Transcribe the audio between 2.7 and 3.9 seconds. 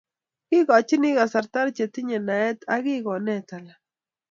eng' kiy koonet alak